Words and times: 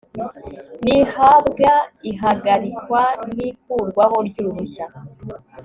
n 0.83 0.85
ihabwa 0.99 1.73
ihagarikwa 2.11 3.03
n 3.33 3.35
ikurwaho 3.49 4.17
ry 4.27 4.35
uruhushya 4.41 4.85